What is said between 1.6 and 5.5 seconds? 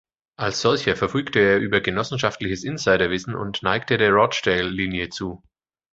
genossenschaftliches Insiderwissen und neigte der Rochdale-Linie zu.